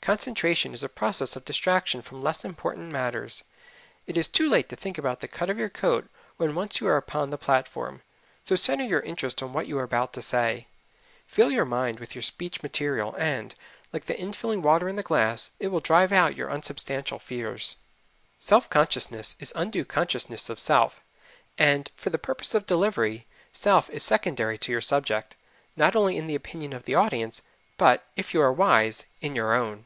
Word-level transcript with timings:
Concentration 0.00 0.72
is 0.72 0.82
a 0.82 0.88
process 0.88 1.36
of 1.36 1.44
distraction 1.44 2.00
from 2.00 2.22
less 2.22 2.42
important 2.42 2.90
matters. 2.90 3.44
It 4.06 4.16
is 4.16 4.26
too 4.26 4.48
late 4.48 4.70
to 4.70 4.76
think 4.76 4.96
about 4.96 5.20
the 5.20 5.28
cut 5.28 5.50
of 5.50 5.58
your 5.58 5.68
coat 5.68 6.08
when 6.38 6.54
once 6.54 6.80
you 6.80 6.86
are 6.88 6.96
upon 6.96 7.28
the 7.28 7.36
platform, 7.36 8.00
so 8.42 8.56
centre 8.56 8.84
your 8.84 9.00
interest 9.00 9.42
on 9.42 9.52
what 9.52 9.66
you 9.66 9.76
are 9.76 9.82
about 9.84 10.14
to 10.14 10.22
say 10.22 10.66
fill 11.26 11.50
your 11.52 11.66
mind 11.66 12.00
with 12.00 12.14
your 12.14 12.22
speech 12.22 12.62
material 12.62 13.14
and, 13.18 13.54
like 13.92 14.04
the 14.04 14.14
infilling 14.14 14.62
water 14.62 14.88
in 14.88 14.96
the 14.96 15.02
glass, 15.02 15.50
it 15.60 15.68
will 15.68 15.78
drive 15.80 16.10
out 16.12 16.34
your 16.36 16.48
unsubstantial 16.50 17.18
fears. 17.18 17.76
Self 18.38 18.70
consciousness 18.70 19.36
is 19.38 19.52
undue 19.54 19.84
consciousness 19.84 20.48
of 20.48 20.58
self, 20.58 21.02
and, 21.58 21.90
for 21.96 22.08
the 22.08 22.18
purpose 22.18 22.54
of 22.54 22.64
delivery, 22.64 23.26
self 23.52 23.90
is 23.90 24.02
secondary 24.04 24.56
to 24.56 24.72
your 24.72 24.80
subject, 24.80 25.36
not 25.76 25.94
only 25.94 26.16
in 26.16 26.28
the 26.28 26.34
opinion 26.36 26.72
of 26.72 26.86
the 26.86 26.94
audience, 26.94 27.42
but, 27.76 28.06
if 28.16 28.32
you 28.32 28.40
are 28.40 28.52
wise, 28.52 29.04
in 29.20 29.34
your 29.36 29.52
own. 29.52 29.84